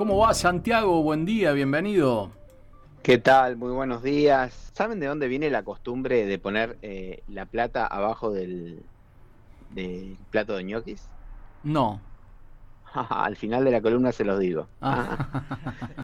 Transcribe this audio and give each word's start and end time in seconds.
¿Cómo 0.00 0.16
va 0.16 0.32
Santiago? 0.32 1.02
Buen 1.02 1.26
día, 1.26 1.52
bienvenido. 1.52 2.30
¿Qué 3.02 3.18
tal? 3.18 3.58
Muy 3.58 3.70
buenos 3.70 4.02
días. 4.02 4.70
¿Saben 4.72 4.98
de 4.98 5.04
dónde 5.04 5.28
viene 5.28 5.50
la 5.50 5.62
costumbre 5.62 6.24
de 6.24 6.38
poner 6.38 6.78
eh, 6.80 7.22
la 7.28 7.44
plata 7.44 7.86
abajo 7.86 8.30
del, 8.32 8.82
del 9.74 10.16
plato 10.30 10.56
de 10.56 10.64
ñoquis? 10.64 11.06
No. 11.64 12.00
Al 12.94 13.36
final 13.36 13.62
de 13.62 13.72
la 13.72 13.82
columna 13.82 14.10
se 14.10 14.24
los 14.24 14.38
digo. 14.40 14.68
Ah. 14.80 15.44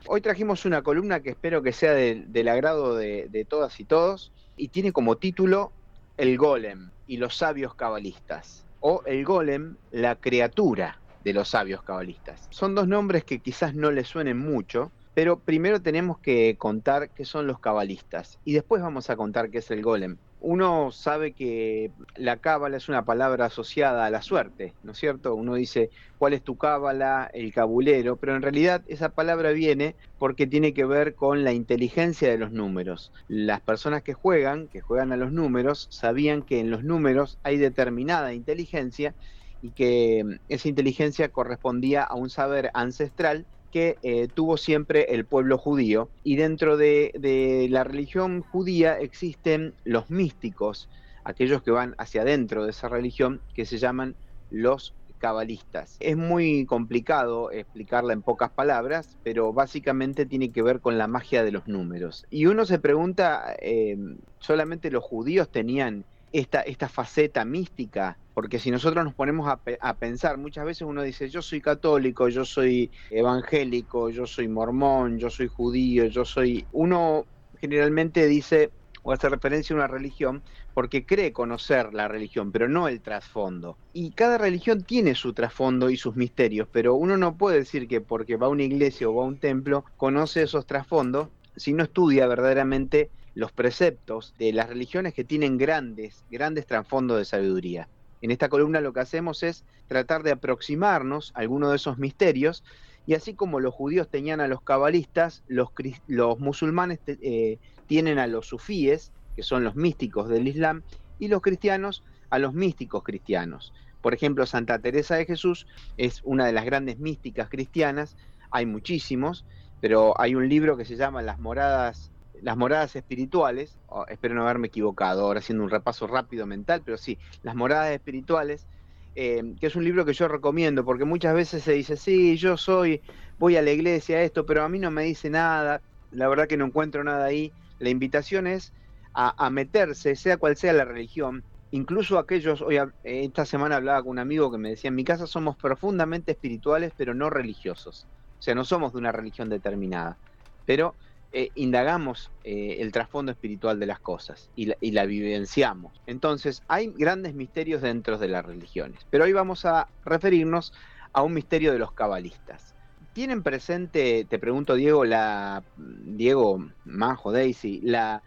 Hoy 0.08 0.20
trajimos 0.20 0.66
una 0.66 0.82
columna 0.82 1.20
que 1.20 1.30
espero 1.30 1.62
que 1.62 1.72
sea 1.72 1.92
de- 1.94 2.22
del 2.28 2.48
agrado 2.48 2.96
de, 2.96 3.28
de 3.30 3.46
todas 3.46 3.80
y 3.80 3.84
todos 3.86 4.30
y 4.58 4.68
tiene 4.68 4.92
como 4.92 5.16
título 5.16 5.72
El 6.18 6.36
golem 6.36 6.90
y 7.06 7.16
los 7.16 7.34
sabios 7.34 7.74
cabalistas 7.74 8.66
o 8.80 9.00
El 9.06 9.24
golem, 9.24 9.76
la 9.90 10.16
criatura 10.16 10.98
de 11.26 11.32
los 11.32 11.48
sabios 11.48 11.82
cabalistas. 11.82 12.46
Son 12.50 12.76
dos 12.76 12.86
nombres 12.86 13.24
que 13.24 13.40
quizás 13.40 13.74
no 13.74 13.90
les 13.90 14.06
suenen 14.06 14.38
mucho, 14.38 14.92
pero 15.12 15.40
primero 15.40 15.82
tenemos 15.82 16.20
que 16.20 16.54
contar 16.56 17.10
qué 17.10 17.24
son 17.24 17.48
los 17.48 17.58
cabalistas 17.58 18.38
y 18.44 18.52
después 18.52 18.80
vamos 18.80 19.10
a 19.10 19.16
contar 19.16 19.50
qué 19.50 19.58
es 19.58 19.68
el 19.72 19.82
golem. 19.82 20.18
Uno 20.40 20.92
sabe 20.92 21.32
que 21.32 21.90
la 22.14 22.36
cábala 22.36 22.76
es 22.76 22.88
una 22.88 23.04
palabra 23.04 23.46
asociada 23.46 24.06
a 24.06 24.10
la 24.10 24.22
suerte, 24.22 24.74
¿no 24.84 24.92
es 24.92 24.98
cierto? 24.98 25.34
Uno 25.34 25.56
dice, 25.56 25.90
¿cuál 26.18 26.32
es 26.32 26.42
tu 26.42 26.56
cábala? 26.56 27.28
El 27.34 27.52
cabulero, 27.52 28.14
pero 28.14 28.36
en 28.36 28.42
realidad 28.42 28.82
esa 28.86 29.08
palabra 29.08 29.50
viene 29.50 29.96
porque 30.20 30.46
tiene 30.46 30.74
que 30.74 30.84
ver 30.84 31.16
con 31.16 31.42
la 31.42 31.52
inteligencia 31.52 32.30
de 32.30 32.38
los 32.38 32.52
números. 32.52 33.10
Las 33.26 33.60
personas 33.62 34.04
que 34.04 34.14
juegan, 34.14 34.68
que 34.68 34.80
juegan 34.80 35.10
a 35.10 35.16
los 35.16 35.32
números, 35.32 35.88
sabían 35.90 36.42
que 36.42 36.60
en 36.60 36.70
los 36.70 36.84
números 36.84 37.38
hay 37.42 37.56
determinada 37.56 38.32
inteligencia 38.32 39.12
y 39.62 39.70
que 39.70 40.24
mm, 40.24 40.32
esa 40.48 40.68
inteligencia 40.68 41.28
correspondía 41.28 42.02
a 42.02 42.14
un 42.14 42.30
saber 42.30 42.70
ancestral 42.74 43.46
que 43.72 43.98
eh, 44.02 44.28
tuvo 44.32 44.56
siempre 44.56 45.14
el 45.14 45.26
pueblo 45.26 45.58
judío. 45.58 46.08
Y 46.24 46.36
dentro 46.36 46.76
de, 46.76 47.66
la 47.70 47.84
religión 47.84 48.42
judía 48.42 48.98
existen 48.98 49.74
los 49.84 50.10
místicos, 50.10 50.88
aquellos 51.24 51.62
que 51.62 51.72
van 51.72 51.94
hacia 51.98 52.22
adentro 52.22 52.64
de 52.64 52.70
esa 52.70 52.88
religión, 52.88 53.40
que 53.54 53.66
se 53.66 53.78
llaman 53.78 54.14
los 54.50 54.94
cabalistas. 55.18 55.96
Es 56.00 56.16
muy 56.16 56.66
complicado 56.66 57.50
explicarla 57.50 58.12
en 58.12 58.22
pocas 58.22 58.50
palabras, 58.50 59.16
pero 59.22 59.52
básicamente 59.52 60.26
tiene 60.26 60.52
que 60.52 60.62
ver 60.62 60.80
con 60.80 60.98
la 60.98 61.08
magia 61.08 61.42
de 61.42 61.52
los 61.52 61.66
números. 61.66 62.24
Y 62.30 62.46
uno 62.46 62.64
se 62.64 62.78
pregunta, 62.78 63.56
eh, 63.60 63.98
¿solamente 64.38 64.90
los 64.90 65.04
judíos 65.04 65.50
tenían 65.50 66.04
esta, 66.38 66.60
esta 66.62 66.88
faceta 66.88 67.44
mística? 67.44 68.20
Porque 68.32 68.58
si 68.58 68.70
nosotros 68.70 69.04
nos 69.04 69.14
ponemos 69.14 69.48
a, 69.48 69.62
pe- 69.62 69.78
a 69.80 69.98
pensar, 69.98 70.38
muchas 70.38 70.64
veces 70.66 70.82
uno 70.82 71.02
dice, 71.02 71.28
yo 71.30 71.42
soy 71.42 71.60
católico, 71.60 72.28
yo 72.28 72.44
soy 72.44 72.92
evangélico, 73.10 74.10
yo 74.10 74.26
soy 74.26 74.48
mormón, 74.48 75.18
yo 75.18 75.30
soy 75.30 75.48
judío, 75.48 76.06
yo 76.06 76.24
soy... 76.24 76.68
Uno 76.72 77.28
generalmente 77.60 78.26
dice 78.26 78.72
o 79.02 79.12
hace 79.12 79.28
referencia 79.28 79.72
a 79.74 79.78
una 79.78 79.86
religión 79.86 80.44
porque 80.74 81.06
cree 81.06 81.32
conocer 81.32 81.94
la 81.94 82.08
religión, 82.08 82.52
pero 82.52 82.68
no 82.68 82.88
el 82.88 83.02
trasfondo. 83.02 83.78
Y 83.92 84.12
cada 84.12 84.36
religión 84.38 84.84
tiene 84.84 85.14
su 85.14 85.32
trasfondo 85.32 85.90
y 85.90 85.96
sus 85.96 86.16
misterios, 86.16 86.68
pero 86.72 86.94
uno 86.96 87.16
no 87.16 87.36
puede 87.36 87.58
decir 87.60 87.86
que 87.88 88.00
porque 88.00 88.36
va 88.36 88.46
a 88.46 88.50
una 88.50 88.64
iglesia 88.64 89.08
o 89.08 89.14
va 89.14 89.22
a 89.24 89.26
un 89.26 89.38
templo 89.38 89.84
conoce 89.96 90.42
esos 90.42 90.66
trasfondos 90.66 91.30
si 91.54 91.72
no 91.72 91.84
estudia 91.84 92.26
verdaderamente 92.26 93.12
los 93.36 93.52
preceptos 93.52 94.34
de 94.38 94.50
las 94.54 94.70
religiones 94.70 95.12
que 95.12 95.22
tienen 95.22 95.58
grandes, 95.58 96.24
grandes 96.30 96.66
trasfondos 96.66 97.18
de 97.18 97.26
sabiduría. 97.26 97.86
En 98.22 98.30
esta 98.30 98.48
columna 98.48 98.80
lo 98.80 98.94
que 98.94 99.00
hacemos 99.00 99.42
es 99.42 99.62
tratar 99.88 100.22
de 100.22 100.32
aproximarnos 100.32 101.32
a 101.34 101.40
alguno 101.40 101.68
de 101.68 101.76
esos 101.76 101.98
misterios 101.98 102.64
y 103.06 103.12
así 103.12 103.34
como 103.34 103.60
los 103.60 103.74
judíos 103.74 104.08
tenían 104.08 104.40
a 104.40 104.48
los 104.48 104.62
cabalistas, 104.62 105.44
los, 105.48 105.68
los 106.08 106.38
musulmanes 106.38 106.98
eh, 107.06 107.58
tienen 107.86 108.18
a 108.18 108.26
los 108.26 108.46
sufíes, 108.46 109.12
que 109.36 109.42
son 109.42 109.64
los 109.64 109.76
místicos 109.76 110.30
del 110.30 110.48
Islam, 110.48 110.82
y 111.18 111.28
los 111.28 111.42
cristianos 111.42 112.02
a 112.30 112.38
los 112.38 112.54
místicos 112.54 113.04
cristianos. 113.04 113.74
Por 114.00 114.14
ejemplo, 114.14 114.46
Santa 114.46 114.78
Teresa 114.78 115.16
de 115.16 115.26
Jesús 115.26 115.66
es 115.98 116.22
una 116.24 116.46
de 116.46 116.52
las 116.52 116.64
grandes 116.64 116.98
místicas 116.98 117.50
cristianas, 117.50 118.16
hay 118.50 118.64
muchísimos, 118.64 119.44
pero 119.82 120.18
hay 120.18 120.34
un 120.34 120.48
libro 120.48 120.78
que 120.78 120.86
se 120.86 120.96
llama 120.96 121.20
Las 121.20 121.38
moradas, 121.38 122.10
las 122.42 122.56
moradas 122.56 122.96
espirituales, 122.96 123.80
espero 124.08 124.34
no 124.34 124.42
haberme 124.42 124.68
equivocado, 124.68 125.22
ahora 125.24 125.40
haciendo 125.40 125.64
un 125.64 125.70
repaso 125.70 126.06
rápido 126.06 126.46
mental, 126.46 126.82
pero 126.84 126.96
sí, 126.98 127.18
Las 127.42 127.54
moradas 127.54 127.92
espirituales, 127.92 128.68
eh, 129.14 129.42
que 129.60 129.66
es 129.66 129.76
un 129.76 129.84
libro 129.84 130.04
que 130.04 130.12
yo 130.12 130.28
recomiendo, 130.28 130.84
porque 130.84 131.04
muchas 131.04 131.34
veces 131.34 131.62
se 131.64 131.72
dice, 131.72 131.96
sí, 131.96 132.36
yo 132.36 132.56
soy, 132.56 133.02
voy 133.38 133.56
a 133.56 133.62
la 133.62 133.70
iglesia, 133.72 134.22
esto, 134.22 134.44
pero 134.46 134.62
a 134.64 134.68
mí 134.68 134.78
no 134.78 134.90
me 134.90 135.04
dice 135.04 135.30
nada, 135.30 135.82
la 136.10 136.28
verdad 136.28 136.46
que 136.48 136.56
no 136.56 136.66
encuentro 136.66 137.04
nada 137.04 137.24
ahí. 137.26 137.54
La 137.78 137.88
invitación 137.90 138.46
es 138.46 138.74
a, 139.14 139.34
a 139.44 139.50
meterse, 139.50 140.16
sea 140.16 140.36
cual 140.38 140.56
sea 140.56 140.72
la 140.72 140.84
religión, 140.84 141.44
incluso 141.70 142.18
aquellos, 142.18 142.60
hoy 142.62 142.76
eh, 142.76 142.90
esta 143.02 143.44
semana 143.46 143.76
hablaba 143.76 144.02
con 144.02 144.12
un 144.12 144.18
amigo 144.18 144.50
que 144.50 144.58
me 144.58 144.70
decía, 144.70 144.88
en 144.88 144.94
mi 144.94 145.04
casa 145.04 145.26
somos 145.26 145.56
profundamente 145.56 146.32
espirituales, 146.32 146.92
pero 146.96 147.14
no 147.14 147.30
religiosos. 147.30 148.08
O 148.38 148.42
sea, 148.42 148.54
no 148.54 148.64
somos 148.64 148.92
de 148.92 148.98
una 148.98 149.12
religión 149.12 149.48
determinada, 149.48 150.18
pero 150.64 150.98
eh, 151.38 151.50
indagamos 151.54 152.30
eh, 152.44 152.78
el 152.80 152.92
trasfondo 152.92 153.30
espiritual 153.30 153.78
de 153.78 153.84
las 153.84 154.00
cosas 154.00 154.48
y 154.56 154.64
la, 154.64 154.76
y 154.80 154.92
la 154.92 155.04
vivenciamos. 155.04 155.92
Entonces, 156.06 156.62
hay 156.66 156.86
grandes 156.96 157.34
misterios 157.34 157.82
dentro 157.82 158.16
de 158.16 158.26
las 158.26 158.42
religiones, 158.42 159.06
pero 159.10 159.24
hoy 159.24 159.34
vamos 159.34 159.66
a 159.66 159.86
referirnos 160.06 160.72
a 161.12 161.20
un 161.20 161.34
misterio 161.34 161.74
de 161.74 161.78
los 161.78 161.92
cabalistas. 161.92 162.74
¿Tienen 163.12 163.42
presente, 163.42 164.24
te 164.24 164.38
pregunto 164.38 164.76
Diego, 164.76 165.04
la 165.04 165.62
Diego, 165.76 166.70
Majo, 166.86 167.32
Daisy, 167.32 167.82
la, 167.82 168.22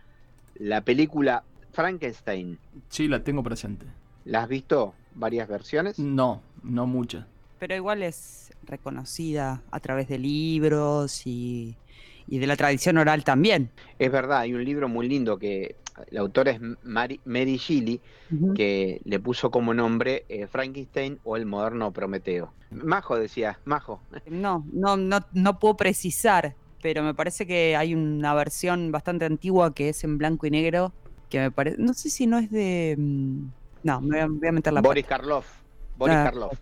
la 0.60 0.82
película 0.82 1.44
Frankenstein? 1.72 2.60
Sí, 2.90 3.08
la 3.08 3.24
tengo 3.24 3.42
presente. 3.42 3.88
¿La 4.24 4.44
has 4.44 4.50
visto 4.50 4.94
varias 5.16 5.48
versiones? 5.48 5.98
No, 5.98 6.44
no 6.62 6.86
muchas. 6.86 7.26
Pero 7.58 7.76
igual 7.76 8.04
es 8.04 8.54
reconocida 8.68 9.64
a 9.72 9.80
través 9.80 10.08
de 10.10 10.20
libros 10.20 11.26
y, 11.26 11.76
y 12.30 12.40
de 12.40 12.48
la 12.48 12.56
tradición 12.56 12.98
oral 12.98 13.24
también. 13.24 13.72
Es 13.98 14.12
verdad, 14.12 14.40
hay 14.40 14.54
un 14.54 14.64
libro 14.64 14.88
muy 14.88 15.08
lindo 15.08 15.38
que 15.40 15.76
la 16.12 16.22
autora 16.22 16.52
es 16.52 16.60
Mary, 16.84 17.20
Mary 17.26 17.58
Shelley, 17.58 18.00
que 18.56 19.02
le 19.04 19.20
puso 19.20 19.52
como 19.52 19.74
nombre 19.74 20.26
eh, 20.30 20.48
Frankenstein 20.48 21.20
o 21.24 21.36
el 21.36 21.46
moderno 21.46 21.92
Prometeo. 21.92 22.54
Majo 22.72 23.18
decía, 23.18 23.60
Majo. 23.66 24.02
No, 24.30 24.66
no, 24.72 24.96
no, 24.96 25.20
no 25.34 25.60
puedo 25.60 25.76
precisar, 25.76 26.56
pero 26.82 27.04
me 27.04 27.14
parece 27.14 27.46
que 27.48 27.76
hay 27.76 27.94
una 27.96 28.34
versión 28.34 28.92
bastante 28.92 29.26
antigua 29.26 29.74
que 29.74 29.90
es 29.90 30.04
en 30.04 30.18
blanco 30.18 30.46
y 30.48 30.52
negro, 30.52 30.94
que 31.30 31.40
me 31.40 31.52
parece, 31.52 31.78
no 31.80 31.94
sé 31.94 32.10
si 32.10 32.28
no 32.28 32.38
es 32.38 32.50
de... 32.52 32.96
mm, 32.98 33.44
No, 33.84 34.02
me 34.02 34.08
voy 34.10 34.20
a, 34.20 34.28
voy 34.28 34.48
a 34.48 34.52
meter 34.52 34.72
la 34.74 34.82
Boris 34.82 35.04
pata, 35.04 35.18
Karloff. 35.18 35.48
Boris 35.98 36.16
Ah, 36.16 36.24
Karloff. 36.24 36.60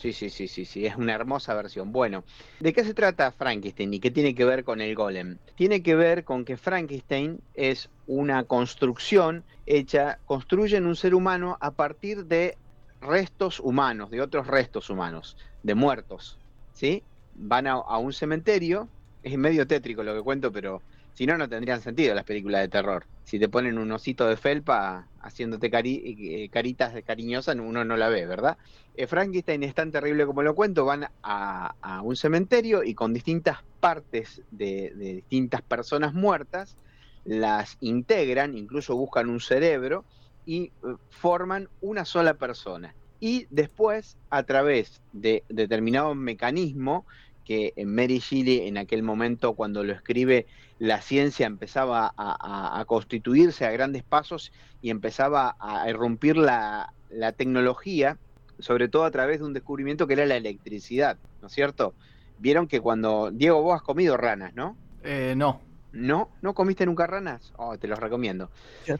Sí, 0.00 0.12
sí, 0.12 0.30
sí, 0.30 0.48
sí, 0.48 0.64
sí, 0.64 0.86
es 0.86 0.96
una 0.96 1.14
hermosa 1.14 1.54
versión. 1.54 1.92
Bueno, 1.92 2.24
¿de 2.60 2.72
qué 2.72 2.84
se 2.84 2.94
trata 2.94 3.32
Frankenstein 3.32 3.92
y 3.94 4.00
qué 4.00 4.10
tiene 4.10 4.34
que 4.34 4.44
ver 4.44 4.64
con 4.64 4.80
el 4.80 4.94
golem? 4.94 5.38
Tiene 5.54 5.82
que 5.82 5.94
ver 5.94 6.24
con 6.24 6.44
que 6.44 6.56
Frankenstein 6.56 7.40
es 7.54 7.90
una 8.06 8.44
construcción 8.44 9.44
hecha, 9.66 10.18
construyen 10.24 10.86
un 10.86 10.96
ser 10.96 11.14
humano 11.14 11.58
a 11.60 11.70
partir 11.70 12.24
de 12.24 12.56
restos 13.00 13.60
humanos, 13.60 14.10
de 14.10 14.20
otros 14.20 14.46
restos 14.46 14.90
humanos, 14.90 15.36
de 15.62 15.74
muertos, 15.74 16.38
¿sí? 16.72 17.02
van 17.38 17.66
a 17.66 17.98
un 17.98 18.12
cementerio, 18.12 18.88
es 19.22 19.38
medio 19.38 19.66
tétrico 19.66 20.02
lo 20.02 20.14
que 20.14 20.22
cuento, 20.22 20.50
pero 20.52 20.82
si 21.14 21.26
no, 21.26 21.38
no 21.38 21.48
tendrían 21.48 21.80
sentido 21.80 22.14
las 22.14 22.24
películas 22.24 22.62
de 22.62 22.68
terror. 22.68 23.06
Si 23.28 23.38
te 23.38 23.50
ponen 23.50 23.76
un 23.76 23.92
osito 23.92 24.26
de 24.26 24.38
felpa 24.38 25.06
haciéndote 25.20 25.70
eh, 25.70 26.48
caritas 26.50 26.94
de 26.94 27.02
cariñosas, 27.02 27.56
uno 27.56 27.84
no 27.84 27.98
la 27.98 28.08
ve, 28.08 28.24
¿verdad? 28.24 28.56
Eh, 28.94 29.06
Frankenstein 29.06 29.62
es 29.64 29.74
tan 29.74 29.92
terrible 29.92 30.24
como 30.24 30.42
lo 30.42 30.54
cuento, 30.54 30.86
van 30.86 31.08
a, 31.22 32.00
un 32.02 32.16
cementerio 32.16 32.82
y 32.82 32.94
con 32.94 33.12
distintas 33.12 33.58
partes 33.80 34.40
de, 34.50 34.94
distintas 34.96 35.60
personas 35.60 36.14
muertas, 36.14 36.78
las 37.26 37.76
integran, 37.80 38.56
incluso 38.56 38.96
buscan 38.96 39.28
un 39.28 39.40
cerebro 39.40 40.06
y 40.46 40.62
eh, 40.62 40.70
forman 41.10 41.68
una 41.82 42.06
sola 42.06 42.32
persona. 42.32 42.94
Y 43.20 43.46
después, 43.50 44.16
a 44.30 44.44
través 44.44 45.02
de 45.12 45.44
determinado 45.50 46.14
mecanismo, 46.14 47.04
que 47.48 47.72
Mary 47.86 48.18
Shelley 48.18 48.68
en 48.68 48.76
aquel 48.76 49.02
momento 49.02 49.54
cuando 49.54 49.82
lo 49.82 49.94
escribe 49.94 50.46
la 50.78 51.00
ciencia 51.00 51.46
empezaba 51.46 52.12
a, 52.18 52.84
constituirse 52.86 53.64
a 53.64 53.70
grandes 53.70 54.02
pasos 54.02 54.52
y 54.82 54.90
empezaba 54.90 55.56
a 55.58 55.88
irrumpir 55.88 56.36
la, 56.36 56.92
tecnología, 57.38 58.18
sobre 58.58 58.88
todo 58.88 59.04
a 59.04 59.10
través 59.10 59.38
de 59.38 59.46
un 59.46 59.54
descubrimiento 59.54 60.06
que 60.06 60.12
era 60.12 60.26
la 60.26 60.36
electricidad, 60.36 61.16
¿no 61.40 61.46
es 61.46 61.54
cierto? 61.54 61.94
Vieron 62.38 62.68
que 62.68 62.80
cuando, 62.80 63.30
Diego, 63.32 63.62
vos 63.62 63.76
has 63.76 63.82
comido 63.82 64.18
ranas, 64.18 64.52
¿no? 64.54 64.76
Eh, 65.02 65.32
no. 65.34 65.62
¿No? 65.92 66.28
¿No 66.42 66.52
comiste 66.52 66.84
nunca 66.84 67.06
ranas? 67.06 67.54
Oh, 67.56 67.78
te 67.78 67.88
los 67.88 67.98
recomiendo. 67.98 68.50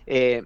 Eh, 0.06 0.43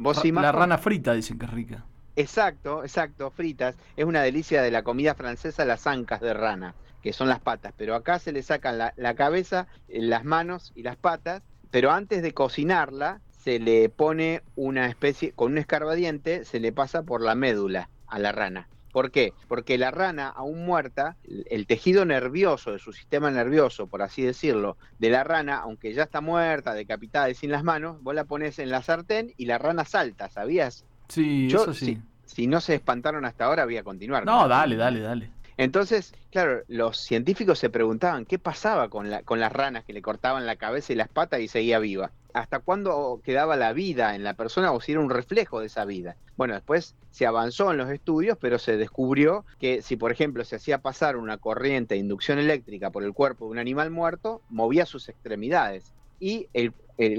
¿Vos 0.00 0.18
sí, 0.20 0.32
La 0.32 0.50
rana 0.50 0.78
frita 0.78 1.14
dicen 1.14 1.38
que 1.38 1.46
es 1.46 1.52
rica. 1.52 1.84
Exacto, 2.16 2.82
exacto, 2.82 3.30
fritas. 3.30 3.76
Es 3.96 4.04
una 4.04 4.20
delicia 4.20 4.62
de 4.62 4.72
la 4.72 4.82
comida 4.82 5.14
francesa 5.14 5.64
las 5.64 5.86
ancas 5.86 6.20
de 6.20 6.34
rana 6.34 6.74
que 7.02 7.12
son 7.12 7.28
las 7.28 7.40
patas, 7.40 7.72
pero 7.76 7.94
acá 7.94 8.18
se 8.18 8.32
le 8.32 8.42
sacan 8.42 8.78
la, 8.78 9.14
cabeza, 9.14 9.66
eh, 9.88 10.02
las 10.02 10.24
manos 10.24 10.72
y 10.74 10.82
las 10.82 10.96
patas, 10.96 11.42
pero 11.70 11.90
antes 11.90 12.22
de 12.22 12.32
cocinarla 12.32 13.20
se 13.30 13.58
le 13.58 13.88
pone 13.88 14.42
una 14.56 14.86
especie, 14.86 15.32
con 15.32 15.52
un 15.52 15.58
escarbadiente, 15.58 16.44
se 16.44 16.60
le 16.60 16.72
pasa 16.72 17.02
por 17.02 17.22
la 17.22 17.34
médula 17.34 17.88
a 18.06 18.18
la 18.18 18.32
rana. 18.32 18.68
¿Por 18.92 19.12
qué? 19.12 19.32
Porque 19.46 19.78
la 19.78 19.92
rana, 19.92 20.28
aún 20.28 20.64
muerta, 20.66 21.16
el 21.24 21.66
tejido 21.66 22.04
nervioso 22.04 22.72
de 22.72 22.80
su 22.80 22.92
sistema 22.92 23.30
nervioso, 23.30 23.86
por 23.86 24.02
así 24.02 24.22
decirlo, 24.22 24.76
de 24.98 25.10
la 25.10 25.22
rana, 25.22 25.58
aunque 25.58 25.94
ya 25.94 26.02
está 26.02 26.20
muerta, 26.20 26.74
decapitada 26.74 27.30
y 27.30 27.34
sin 27.34 27.52
las 27.52 27.62
manos, 27.62 28.02
vos 28.02 28.14
la 28.14 28.24
pones 28.24 28.58
en 28.58 28.68
la 28.68 28.82
sartén 28.82 29.32
y 29.36 29.46
la 29.46 29.58
rana 29.58 29.84
salta, 29.84 30.28
¿sabías? 30.28 30.84
Sí, 31.08 31.46
eso 31.46 31.72
sí. 31.72 32.00
Si, 32.26 32.34
si 32.34 32.46
no 32.48 32.60
se 32.60 32.74
espantaron 32.74 33.24
hasta 33.24 33.44
ahora, 33.44 33.64
voy 33.64 33.76
a 33.76 33.84
continuar. 33.84 34.26
No, 34.26 34.48
dale, 34.48 34.76
dale, 34.76 35.00
dale. 35.00 35.30
Entonces, 35.60 36.14
claro, 36.30 36.62
los 36.68 36.96
científicos 36.96 37.58
se 37.58 37.68
preguntaban 37.68 38.24
qué 38.24 38.38
pasaba 38.38 38.88
con, 38.88 39.10
la, 39.10 39.22
con 39.24 39.40
las 39.40 39.52
ranas 39.52 39.84
que 39.84 39.92
le 39.92 40.00
cortaban 40.00 40.46
la 40.46 40.56
cabeza 40.56 40.94
y 40.94 40.96
las 40.96 41.10
patas 41.10 41.40
y 41.40 41.48
seguía 41.48 41.78
viva. 41.78 42.12
¿Hasta 42.32 42.60
cuándo 42.60 43.20
quedaba 43.22 43.56
la 43.56 43.74
vida 43.74 44.14
en 44.14 44.24
la 44.24 44.32
persona 44.32 44.72
o 44.72 44.80
si 44.80 44.92
era 44.92 45.02
un 45.02 45.10
reflejo 45.10 45.60
de 45.60 45.66
esa 45.66 45.84
vida? 45.84 46.16
Bueno, 46.38 46.54
después 46.54 46.94
se 47.10 47.26
avanzó 47.26 47.70
en 47.70 47.76
los 47.76 47.90
estudios, 47.90 48.38
pero 48.40 48.58
se 48.58 48.78
descubrió 48.78 49.44
que 49.58 49.82
si, 49.82 49.96
por 49.96 50.12
ejemplo, 50.12 50.46
se 50.46 50.56
hacía 50.56 50.78
pasar 50.78 51.18
una 51.18 51.36
corriente 51.36 51.92
de 51.92 52.00
inducción 52.00 52.38
eléctrica 52.38 52.88
por 52.88 53.04
el 53.04 53.12
cuerpo 53.12 53.44
de 53.44 53.50
un 53.50 53.58
animal 53.58 53.90
muerto, 53.90 54.40
movía 54.48 54.86
sus 54.86 55.10
extremidades. 55.10 55.92
Y 56.20 56.48
el, 56.54 56.72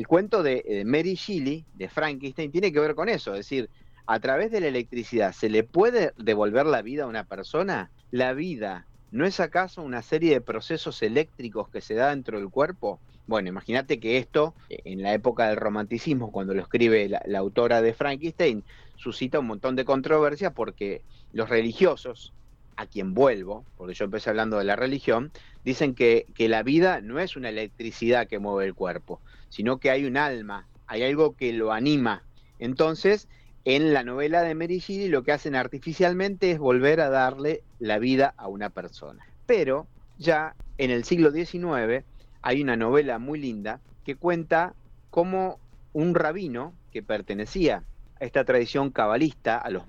cuento 0.08 0.42
de, 0.42 0.66
de 0.68 0.84
Mary 0.84 1.14
Shelley, 1.14 1.64
de 1.76 1.90
Frankenstein, 1.90 2.52
tiene 2.52 2.74
que 2.74 2.80
ver 2.80 2.96
con 2.96 3.08
eso, 3.08 3.34
es 3.34 3.42
decir, 3.42 3.70
a 4.08 4.20
través 4.20 4.52
de 4.52 4.62
la 4.62 4.68
electricidad, 4.68 5.32
¿se 5.32 5.48
le 5.48 5.64
puede 5.64 6.14
devolver 6.18 6.66
la 6.66 6.82
vida 6.82 7.04
a 7.04 7.08
una 7.08 7.24
persona? 7.24 7.92
La 8.12 8.34
vida 8.34 8.86
no 9.12 9.26
es 9.26 9.40
acaso 9.40 9.82
una 9.82 10.02
serie 10.02 10.34
de 10.34 10.42
procesos 10.42 11.02
eléctricos 11.02 11.70
que 11.70 11.82
se 11.82 11.96
da 11.96 12.10
dentro 12.10 12.40
del 12.40 12.50
cuerpo? 12.50 13.00
Bueno, 13.28 13.50
imagínate 13.50 14.00
que 14.00 14.18
esto, 14.18 14.54
en 14.70 15.02
la 15.02 15.14
época 15.14 15.48
del 15.48 15.58
romanticismo, 15.58 16.32
cuando 16.32 16.54
lo 16.54 16.62
escribe 16.62 17.10
la, 17.10 17.40
autora 17.40 17.82
de 17.82 17.94
Frankenstein, 17.94 18.64
suscita 18.96 19.40
un 19.40 19.48
montón 19.48 19.76
de 19.76 19.86
controversia 19.86 20.54
porque 20.54 21.02
los 21.34 21.50
religiosos, 21.50 22.34
a 22.78 22.86
quien 22.86 23.14
vuelvo, 23.14 23.66
porque 23.78 23.94
yo 23.94 24.06
empecé 24.06 24.30
hablando 24.30 24.58
de 24.58 24.64
la 24.64 24.76
religión, 24.76 25.32
dicen 25.64 25.94
que 25.94 26.26
la 26.38 26.64
vida 26.64 27.02
no 27.02 27.20
es 27.20 27.36
una 27.36 27.50
electricidad 27.50 28.28
que 28.28 28.40
mueve 28.40 28.66
el 28.68 28.74
cuerpo, 28.74 29.22
sino 29.50 29.80
que 29.80 29.92
hay 29.92 30.06
un 30.06 30.18
alma, 30.18 30.68
hay 30.88 31.04
algo 31.04 31.36
que 31.36 31.54
lo 31.54 31.72
anima. 31.72 32.24
Entonces, 32.60 33.28
en 33.66 33.94
la 33.94 34.04
novela 34.04 34.42
de 34.42 34.56
Mary 34.56 34.80
Shelley 34.80 35.10
lo 35.10 35.24
que 35.24 35.32
hacen 35.32 35.56
artificialmente 35.56 36.52
es 36.52 36.60
volver 36.60 37.00
a 37.00 37.10
darle 37.10 37.64
la 37.80 38.00
vida 38.00 38.34
a 38.38 38.48
una 38.48 38.70
persona. 38.70 39.26
Pero 39.46 39.88
ya 40.18 40.56
en 40.78 40.92
el 40.92 41.04
siglo 41.04 41.32
XIX 41.32 42.04
hay 42.42 42.62
una 42.62 42.76
novela 42.76 43.20
muy 43.20 43.40
linda 43.40 43.80
que 44.04 44.16
cuenta 44.16 44.74
cómo 45.10 45.60
un 45.94 46.16
rabino 46.16 46.74
que 46.92 47.04
pertenecía 47.04 47.84
a 48.20 48.26
esta 48.26 48.46
tradición 48.46 48.90
cabalista, 48.90 49.58
a 49.58 49.70
los, 49.70 49.84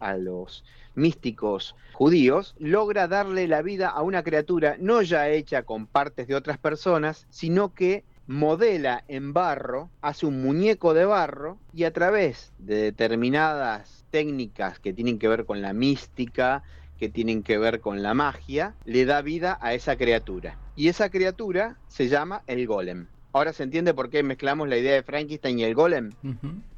a 0.00 0.16
los 0.16 0.64
místicos 0.94 1.76
judíos, 1.92 2.54
logra 2.58 3.06
darle 3.06 3.46
la 3.46 3.62
vida 3.62 3.88
a 3.88 4.02
una 4.02 4.22
criatura 4.22 4.76
no 4.78 5.02
ya 5.02 5.28
hecha 5.28 5.62
con 5.62 5.86
partes 5.86 6.26
de 6.26 6.34
otras 6.34 6.58
personas, 6.58 7.26
sino 7.30 7.72
que 7.74 8.04
modela 8.26 9.04
en 9.08 9.32
barro, 9.32 9.90
hace 10.00 10.26
un 10.26 10.42
muñeco 10.42 10.94
de 10.94 11.04
barro 11.04 11.58
y 11.72 11.84
a 11.84 11.92
través 11.92 12.52
de 12.58 12.76
determinadas 12.76 14.04
técnicas 14.10 14.78
que 14.78 14.92
tienen 14.92 15.18
que 15.18 15.28
ver 15.28 15.44
con 15.44 15.62
la 15.62 15.72
mística, 15.72 16.62
que 16.98 17.08
tienen 17.08 17.42
que 17.42 17.58
ver 17.58 17.80
con 17.80 18.02
la 18.02 18.14
magia, 18.14 18.74
le 18.84 19.04
da 19.04 19.22
vida 19.22 19.58
a 19.60 19.74
esa 19.74 19.96
criatura. 19.96 20.56
Y 20.76 20.88
esa 20.88 21.10
criatura 21.10 21.76
se 21.88 22.08
llama 22.08 22.42
el 22.46 22.66
golem. 22.66 23.06
Ahora 23.32 23.52
se 23.52 23.62
entiende 23.62 23.94
por 23.94 24.10
qué 24.10 24.22
mezclamos 24.22 24.68
la 24.68 24.76
idea 24.76 24.94
de 24.94 25.02
Frankenstein 25.02 25.58
y 25.58 25.64
el 25.64 25.74
golem. 25.74 26.12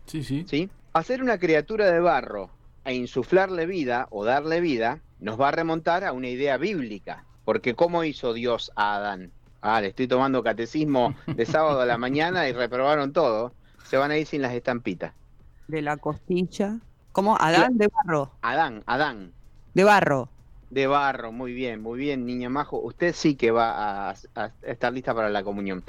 Sí, 0.07 0.23
sí. 0.23 0.45
¿Sí? 0.49 0.71
Hacer 0.93 1.23
una 1.23 1.39
criatura 1.39 1.91
de 1.91 2.01
barro 2.01 2.51
e 2.85 2.95
insuflarle 2.95 3.67
vida 3.67 4.07
o 4.11 4.25
darle 4.25 4.61
vida 4.61 5.01
nos 5.21 5.41
va 5.41 5.49
a 5.49 5.53
remontar 5.53 6.05
a 6.05 6.13
una 6.13 6.29
idea 6.29 6.57
bíblica. 6.57 7.25
Porque 7.45 7.75
¿cómo 7.75 8.05
hizo 8.05 8.33
Dios 8.33 8.73
a 8.77 8.95
Adán? 8.95 9.33
Ah, 9.67 9.81
le 9.81 9.89
estoy 9.89 10.07
tomando 10.07 10.43
catecismo 10.43 11.15
de 11.27 11.47
sábado 11.47 11.81
a 11.81 11.87
la 11.87 11.97
mañana 11.97 12.47
y 12.47 12.53
reprobaron 12.53 13.15
todo. 13.15 13.55
Se 13.87 13.97
van 13.97 14.11
a 14.11 14.19
ir 14.19 14.27
sin 14.27 14.43
las 14.43 14.53
estampitas. 14.53 15.15
De 15.69 15.81
la 15.81 15.97
costilla. 15.97 16.81
¿Cómo? 17.13 17.39
Adán 17.41 17.79
de 17.79 17.89
barro. 17.89 18.31
Adán, 18.43 18.83
Adán. 18.85 19.33
De 19.73 19.83
barro. 19.83 20.29
De 20.69 20.87
barro, 20.87 21.33
muy 21.33 21.55
bien, 21.55 21.81
muy 21.81 21.99
bien, 21.99 22.27
niña 22.27 22.51
Majo. 22.51 22.79
Usted 22.79 23.15
sí 23.15 23.37
que 23.37 23.53
va 23.53 24.11
a, 24.11 24.15
estar 24.61 24.93
lista 24.93 25.15
para 25.15 25.31
la 25.31 25.43
comunión. 25.43 25.83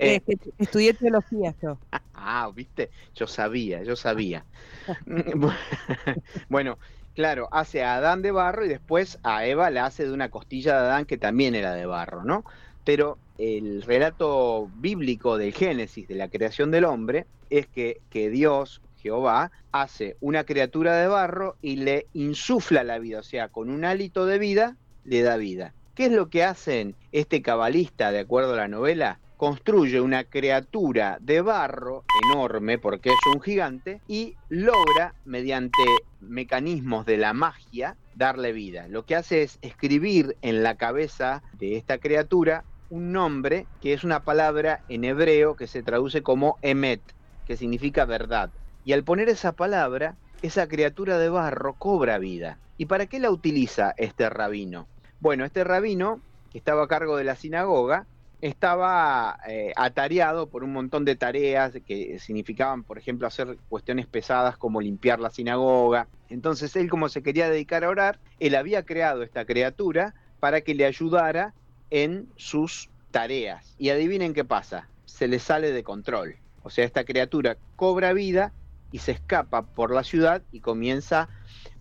Eh, 0.00 0.22
estudié 0.56 0.94
teología 0.94 1.54
yo. 1.62 1.78
Ah, 2.20 2.50
viste, 2.52 2.90
yo 3.14 3.26
sabía, 3.26 3.82
yo 3.84 3.94
sabía. 3.94 4.44
bueno, 6.48 6.76
claro, 7.14 7.48
hace 7.52 7.84
a 7.84 7.94
Adán 7.94 8.22
de 8.22 8.32
barro 8.32 8.64
y 8.66 8.68
después 8.68 9.18
a 9.22 9.46
Eva 9.46 9.70
le 9.70 9.80
hace 9.80 10.04
de 10.04 10.12
una 10.12 10.28
costilla 10.28 10.74
de 10.74 10.86
Adán 10.88 11.04
que 11.04 11.16
también 11.16 11.54
era 11.54 11.74
de 11.74 11.86
barro, 11.86 12.24
¿no? 12.24 12.44
Pero 12.88 13.18
el 13.36 13.82
relato 13.82 14.70
bíblico 14.76 15.36
del 15.36 15.52
Génesis, 15.52 16.08
de 16.08 16.14
la 16.14 16.28
creación 16.28 16.70
del 16.70 16.86
hombre, 16.86 17.26
es 17.50 17.66
que, 17.66 18.00
Dios, 18.30 18.80
Jehová, 18.96 19.52
hace 19.72 20.16
una 20.22 20.44
criatura 20.44 20.96
de 20.96 21.06
barro 21.06 21.56
y 21.60 21.76
le 21.76 22.06
insufla 22.14 22.84
la 22.84 22.98
vida, 22.98 23.18
o 23.18 23.22
sea, 23.22 23.48
con 23.48 23.68
un 23.68 23.84
hálito 23.84 24.24
de 24.24 24.38
vida 24.38 24.76
le 25.04 25.20
da 25.20 25.36
vida. 25.36 25.74
¿Qué 25.94 26.06
es 26.06 26.12
lo 26.12 26.30
que 26.30 26.44
hacen 26.44 26.94
este 27.12 27.42
cabalista, 27.42 28.10
de 28.10 28.20
acuerdo 28.20 28.54
a 28.54 28.56
la 28.56 28.68
novela? 28.68 29.20
Construye 29.36 30.00
una 30.00 30.24
criatura 30.24 31.18
de 31.20 31.42
barro 31.42 32.04
enorme, 32.24 32.78
porque 32.78 33.10
es 33.10 33.34
un 33.34 33.42
gigante, 33.42 34.00
y 34.08 34.34
logra, 34.48 35.14
mediante 35.26 35.84
mecanismos 36.22 37.04
de 37.04 37.18
la 37.18 37.34
magia, 37.34 37.98
darle 38.14 38.52
vida. 38.52 38.88
Lo 38.88 39.04
que 39.04 39.14
hace 39.14 39.42
es 39.42 39.58
escribir 39.60 40.38
en 40.40 40.62
la 40.62 40.76
cabeza 40.76 41.42
de 41.58 41.76
esta 41.76 41.98
criatura 41.98 42.64
un 42.88 43.12
nombre 43.12 43.66
que 43.80 43.92
es 43.92 44.04
una 44.04 44.24
palabra 44.24 44.82
en 44.88 45.04
hebreo 45.04 45.56
que 45.56 45.66
se 45.66 45.82
traduce 45.82 46.22
como 46.22 46.58
emet, 46.62 47.02
que 47.44 47.56
significa 47.56 48.04
verdad. 48.04 48.50
Y 48.84 48.92
al 48.92 49.04
poner 49.04 49.28
esa 49.28 49.52
palabra, 49.52 50.16
esa 50.42 50.68
criatura 50.68 51.18
de 51.18 51.28
barro 51.28 51.74
cobra 51.74 52.18
vida. 52.18 52.60
¿Y 52.76 52.86
para 52.86 53.06
qué 53.06 53.18
la 53.18 53.30
utiliza 53.30 53.94
este 53.96 54.30
rabino? 54.30 54.88
Bueno, 55.20 55.44
este 55.44 55.64
rabino, 55.64 56.22
que 56.50 56.58
estaba 56.58 56.84
a 56.84 56.88
cargo 56.88 57.16
de 57.16 57.24
la 57.24 57.36
sinagoga, 57.36 58.06
estaba 58.40 59.38
eh, 59.48 59.72
atareado 59.76 60.48
por 60.48 60.62
un 60.62 60.72
montón 60.72 61.04
de 61.04 61.16
tareas 61.16 61.72
que 61.84 62.18
significaban, 62.20 62.84
por 62.84 62.98
ejemplo, 62.98 63.26
hacer 63.26 63.58
cuestiones 63.68 64.06
pesadas 64.06 64.56
como 64.56 64.80
limpiar 64.80 65.18
la 65.18 65.30
sinagoga. 65.30 66.08
Entonces 66.28 66.76
él, 66.76 66.88
como 66.88 67.08
se 67.08 67.22
quería 67.22 67.50
dedicar 67.50 67.84
a 67.84 67.88
orar, 67.88 68.20
él 68.38 68.54
había 68.54 68.84
creado 68.84 69.22
esta 69.22 69.44
criatura 69.44 70.14
para 70.38 70.60
que 70.60 70.74
le 70.74 70.86
ayudara 70.86 71.54
en 71.90 72.28
sus 72.36 72.90
tareas. 73.10 73.74
Y 73.78 73.90
adivinen 73.90 74.34
qué 74.34 74.44
pasa, 74.44 74.88
se 75.04 75.28
le 75.28 75.38
sale 75.38 75.72
de 75.72 75.82
control. 75.82 76.36
O 76.62 76.70
sea, 76.70 76.84
esta 76.84 77.04
criatura 77.04 77.56
cobra 77.76 78.12
vida 78.12 78.52
y 78.92 78.98
se 78.98 79.12
escapa 79.12 79.62
por 79.62 79.92
la 79.92 80.04
ciudad 80.04 80.42
y 80.52 80.60
comienza 80.60 81.28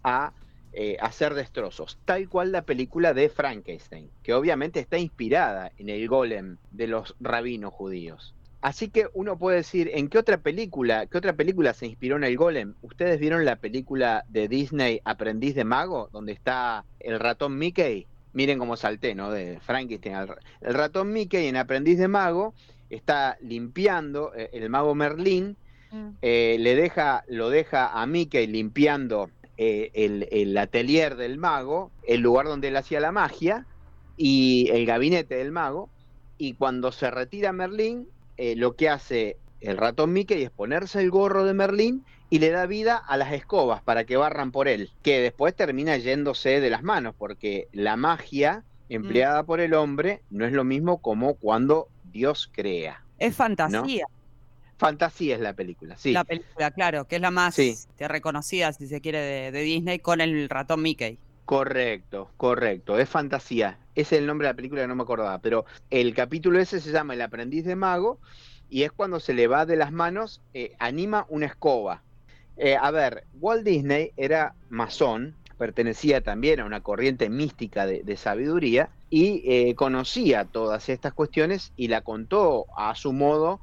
a 0.04 0.34
eh, 0.74 0.98
hacer 1.02 1.34
destrozos, 1.34 1.98
tal 2.06 2.30
cual 2.30 2.52
la 2.52 2.62
película 2.62 3.14
de 3.14 3.30
Frankenstein, 3.30 4.10
que 4.22 4.34
obviamente 4.34 4.80
está 4.80 4.98
inspirada 4.98 5.72
en 5.78 5.90
el 5.90 6.08
golem 6.08 6.58
de 6.72 6.88
los 6.88 7.16
rabinos 7.20 7.74
judíos. 7.74 8.36
Así 8.62 8.90
que 8.90 9.08
uno 9.14 9.38
puede 9.38 9.58
decir, 9.58 9.90
¿en 9.94 10.10
qué 10.10 10.18
otra 10.18 10.38
película, 10.38 11.06
qué 11.06 11.18
otra 11.18 11.34
película 11.34 11.74
se 11.74 11.86
inspiró 11.86 12.18
en 12.18 12.24
el 12.24 12.38
golem? 12.38 12.74
¿Ustedes 12.82 13.20
vieron 13.20 13.46
la 13.46 13.56
película 13.56 14.26
de 14.30 14.48
Disney 14.48 15.02
Aprendiz 15.06 15.56
de 15.56 15.64
Mago, 15.64 16.10
donde 16.12 16.34
está 16.34 16.84
el 17.00 17.20
ratón 17.20 17.58
Mickey? 17.58 18.08
Miren 18.38 18.60
cómo 18.60 18.78
salté, 18.78 19.16
¿no? 19.16 19.32
De 19.32 19.60
Frankenstein. 19.62 20.16
El 20.62 20.76
ratón 20.76 21.12
Mickey 21.12 21.48
en 21.48 21.58
Aprendiz 21.58 21.98
de 21.98 22.08
Mago 22.08 22.54
está 22.92 23.36
limpiando, 23.42 24.32
eh, 24.36 24.52
el 24.54 24.70
mago 24.70 24.94
Merlín 24.94 25.58
mm. 25.90 26.10
eh, 26.22 26.58
le 26.60 26.76
deja, 26.76 27.24
lo 27.30 27.50
deja 27.50 28.00
a 28.00 28.06
Mickey 28.06 28.46
limpiando 28.46 29.32
eh, 29.58 29.90
el, 29.96 30.28
el 30.30 30.56
atelier 30.56 31.16
del 31.16 31.40
mago, 31.40 31.90
el 32.08 32.22
lugar 32.22 32.46
donde 32.46 32.68
él 32.68 32.78
hacía 32.78 33.00
la 33.00 33.12
magia, 33.12 33.66
y 34.18 34.70
el 34.72 34.86
gabinete 34.86 35.34
del 35.34 35.52
mago, 35.52 35.90
y 36.38 36.54
cuando 36.54 36.92
se 36.92 37.10
retira 37.10 37.52
Merlín, 37.54 38.08
lo 38.38 38.76
que 38.76 38.88
hace 38.88 39.38
el 39.62 39.78
ratón 39.78 40.14
Mickey 40.14 40.44
es 40.44 40.52
ponerse 40.52 41.02
el 41.02 41.10
gorro 41.10 41.44
de 41.44 41.56
Merlín 41.56 42.06
y 42.30 42.40
le 42.40 42.52
da 42.52 42.66
vida 42.66 42.98
a 42.98 43.18
las 43.18 43.32
escobas 43.34 43.82
para 43.82 44.06
que 44.06 44.18
barran 44.18 44.52
por 44.52 44.68
él, 44.68 44.92
que 45.02 45.20
después 45.20 45.56
termina 45.56 45.98
yéndose 45.98 46.60
de 46.60 46.70
las 46.70 46.84
manos, 46.84 47.16
porque 47.18 47.68
la 47.72 47.96
magia 47.96 48.64
empleada 48.90 49.44
por 49.44 49.60
el 49.60 49.74
hombre 49.74 50.22
no 50.30 50.46
es 50.46 50.54
lo 50.54 50.64
mismo 50.64 51.00
como 51.00 51.36
cuando 51.36 51.88
Dios 52.12 52.50
crea. 52.54 53.04
Es 53.20 53.36
fantasía. 53.36 54.06
Fantasía 54.78 55.36
es 55.36 55.42
la 55.42 55.54
película, 55.54 55.98
sí. 55.98 56.12
La 56.12 56.24
película, 56.24 56.70
claro, 56.72 57.06
que 57.06 57.16
es 57.16 57.22
la 57.22 57.32
más 57.32 57.58
reconocida, 57.98 58.72
si 58.74 58.88
se 58.88 59.02
quiere, 59.02 59.52
de, 59.52 59.62
Disney 59.62 60.00
con 60.00 60.22
el 60.22 60.48
ratón 60.50 60.84
Mickey. 60.84 61.18
Correcto, 61.46 62.30
correcto, 62.38 63.00
es 63.00 63.10
fantasía. 63.10 63.80
Ese 63.96 64.16
es 64.16 64.22
el 64.22 64.28
nombre 64.28 64.48
de 64.48 64.54
la 64.54 64.56
película 64.56 64.82
que 64.82 64.88
no 64.88 64.96
me 64.96 65.04
acordaba, 65.04 65.40
pero 65.40 65.66
el 65.90 66.14
capítulo 66.14 66.60
ese 66.60 66.80
se 66.80 66.92
llama 66.92 67.14
El 67.14 67.22
aprendiz 67.22 67.66
de 67.66 67.76
mago 67.76 68.20
y 68.70 68.84
es 68.84 68.92
cuando 68.92 69.20
se 69.20 69.34
le 69.34 69.48
va 69.48 69.66
de 69.66 69.78
las 69.78 69.92
manos, 69.92 70.42
eh, 70.54 70.76
anima 70.78 71.26
una 71.30 71.46
escoba. 71.46 72.04
Eh, 72.58 72.76
a 72.80 72.92
ver, 72.92 73.26
Walt 73.40 73.64
Disney 73.64 74.12
era 74.18 74.56
masón, 74.70 75.36
pertenecía 75.58 76.22
también 76.22 76.60
a 76.60 76.66
una 76.66 76.82
corriente 76.82 77.30
mística 77.30 77.86
de, 77.86 78.18
sabiduría 78.18 78.90
y 79.10 79.44
eh, 79.46 79.76
conocía 79.76 80.46
todas 80.46 80.90
estas 80.90 81.14
cuestiones 81.14 81.72
y 81.76 81.88
la 81.88 82.02
contó 82.02 82.66
a 82.76 82.96
su 82.96 83.14
modo 83.14 83.60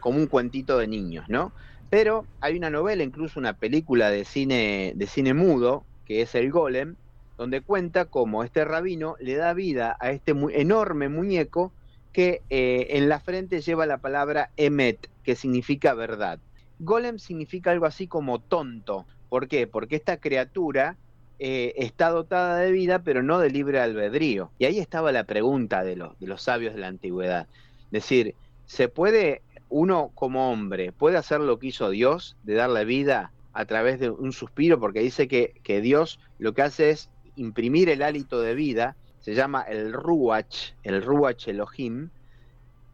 como 0.00 0.18
un 0.18 0.26
cuentito 0.26 0.78
de 0.78 0.86
niños, 0.86 1.24
¿no? 1.28 1.52
Pero 1.90 2.26
hay 2.40 2.56
una 2.56 2.70
novela, 2.70 3.02
incluso 3.02 3.40
una 3.40 3.54
película 3.54 4.10
de 4.10 4.24
cine, 4.24 4.92
de 4.94 5.06
cine 5.06 5.34
mudo, 5.34 5.84
que 6.06 6.22
es 6.22 6.34
El 6.34 6.50
Golem, 6.50 6.96
donde 7.36 7.60
cuenta 7.60 8.04
cómo 8.06 8.44
este 8.44 8.64
rabino 8.64 9.16
le 9.20 9.34
da 9.34 9.54
vida 9.54 9.96
a 10.00 10.10
este 10.10 10.34
enorme 10.52 11.08
muñeco 11.08 11.72
que 12.12 12.42
eh, 12.50 12.86
en 12.90 13.08
la 13.08 13.18
frente 13.18 13.60
lleva 13.60 13.86
la 13.86 13.98
palabra 13.98 14.50
emet, 14.56 15.08
que 15.24 15.34
significa 15.34 15.94
verdad. 15.94 16.38
Golem 16.78 17.18
significa 17.18 17.70
algo 17.70 17.86
así 17.86 18.06
como 18.06 18.40
tonto. 18.40 19.06
¿Por 19.28 19.48
qué? 19.48 19.66
Porque 19.66 19.96
esta 19.96 20.18
criatura 20.18 20.96
eh, 21.38 21.74
está 21.76 22.10
dotada 22.10 22.58
de 22.58 22.70
vida, 22.70 23.00
pero 23.00 23.22
no 23.22 23.38
de 23.38 23.50
libre 23.50 23.80
albedrío. 23.80 24.50
Y 24.58 24.66
ahí 24.66 24.78
estaba 24.78 25.12
la 25.12 25.24
pregunta 25.24 25.82
de 25.82 25.96
los, 25.96 26.42
sabios 26.42 26.74
de 26.74 26.80
la 26.80 26.88
antigüedad. 26.88 27.48
Es 27.86 27.90
decir, 27.90 28.34
¿se 28.66 28.88
puede, 28.88 29.42
uno 29.68 30.10
como 30.14 30.52
hombre, 30.52 30.92
puede 30.92 31.16
hacer 31.16 31.40
lo 31.40 31.58
que 31.58 31.68
hizo 31.68 31.90
Dios, 31.90 32.36
de 32.44 32.54
darle 32.54 32.84
vida 32.84 33.32
a 33.52 33.64
través 33.64 33.98
de 34.00 34.10
un 34.10 34.32
suspiro? 34.32 34.78
Porque 34.78 35.00
dice 35.00 35.28
que, 35.28 35.54
que 35.62 35.80
Dios 35.80 36.20
lo 36.38 36.54
que 36.54 36.62
hace 36.62 36.90
es 36.90 37.10
imprimir 37.36 37.88
el 37.88 38.02
hálito 38.02 38.40
de 38.40 38.54
vida, 38.54 38.96
se 39.20 39.34
llama 39.34 39.62
el 39.62 39.92
Ruach, 39.92 40.72
el 40.82 41.02
Ruach 41.02 41.48
Elohim, 41.48 42.10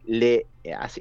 le, 0.05 0.47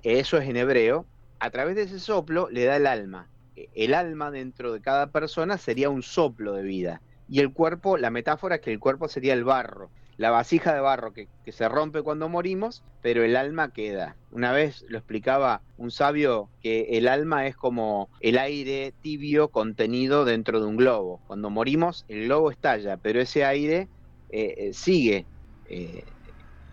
eso 0.02 0.38
es 0.38 0.48
en 0.48 0.56
hebreo, 0.56 1.06
a 1.40 1.50
través 1.50 1.74
de 1.74 1.82
ese 1.82 1.98
soplo 1.98 2.48
le 2.50 2.64
da 2.64 2.76
el 2.76 2.86
alma. 2.86 3.28
E, 3.56 3.68
el 3.74 3.94
alma 3.94 4.30
dentro 4.30 4.72
de 4.72 4.80
cada 4.80 5.08
persona 5.10 5.58
sería 5.58 5.90
un 5.90 6.02
soplo 6.02 6.52
de 6.52 6.62
vida. 6.62 7.02
Y 7.28 7.40
el 7.40 7.52
cuerpo, 7.52 7.96
la 7.96 8.10
metáfora 8.10 8.56
es 8.56 8.60
que 8.60 8.72
el 8.72 8.78
cuerpo 8.78 9.08
sería 9.08 9.32
el 9.32 9.44
barro, 9.44 9.90
la 10.20 10.30
vasija 10.30 10.74
de 10.74 10.80
barro 10.80 11.14
que, 11.14 11.28
se 11.50 11.68
rompe 11.68 12.02
cuando 12.02 12.28
morimos, 12.28 12.82
pero 13.02 13.24
el 13.24 13.36
alma 13.36 13.72
queda. 13.72 14.16
Una 14.32 14.52
vez 14.52 14.84
lo 14.88 14.98
explicaba 14.98 15.62
un 15.78 15.90
sabio 15.90 16.50
que 16.62 16.98
el 16.98 17.08
alma 17.08 17.46
es 17.46 17.56
como 17.56 18.10
el 18.20 18.38
aire 18.38 18.92
tibio 19.00 19.48
contenido 19.48 20.24
dentro 20.24 20.60
de 20.60 20.66
un 20.66 20.76
globo. 20.76 21.20
Cuando 21.26 21.48
morimos, 21.48 22.04
el 22.08 22.24
globo 22.24 22.50
estalla, 22.50 22.98
pero 22.98 23.20
ese 23.20 23.44
aire 23.44 23.88
eh, 24.28 24.54
eh, 24.58 24.70
sigue 24.74 25.24
eh, 25.70 26.04